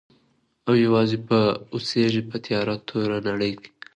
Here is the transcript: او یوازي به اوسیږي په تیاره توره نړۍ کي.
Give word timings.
او 0.67 0.73
یوازي 0.85 1.17
به 1.27 1.39
اوسیږي 1.73 2.21
په 2.29 2.37
تیاره 2.45 2.75
توره 2.87 3.17
نړۍ 3.27 3.51
کي. 3.61 3.69